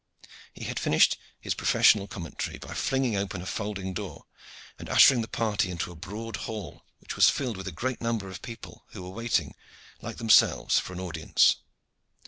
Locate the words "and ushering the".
4.79-5.27